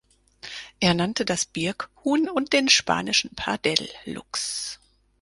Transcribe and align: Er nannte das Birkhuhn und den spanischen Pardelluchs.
Er 0.79 0.95
nannte 0.95 1.25
das 1.25 1.45
Birkhuhn 1.45 2.27
und 2.27 2.53
den 2.53 2.69
spanischen 2.69 3.35
Pardelluchs. 3.35 4.79